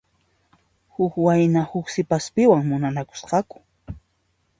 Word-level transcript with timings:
Huk 0.93 1.13
wayna 1.25 1.61
huk 1.71 1.85
sipaspiwan 1.93 2.63
munakusqaku. 2.69 3.57